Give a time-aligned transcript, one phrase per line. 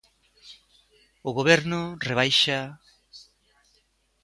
[1.27, 2.59] O Goberno rebaixa...